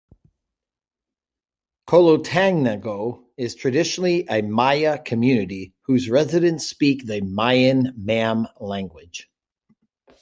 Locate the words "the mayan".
7.05-7.93